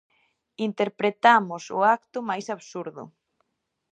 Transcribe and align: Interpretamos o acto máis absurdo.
Interpretamos 0.67 1.63
o 1.77 1.79
acto 1.97 2.17
máis 2.29 2.45
absurdo. 2.55 3.03